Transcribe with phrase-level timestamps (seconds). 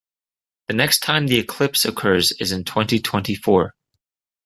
[0.67, 3.75] The next time the eclipse occurs is in twenty-twenty-four.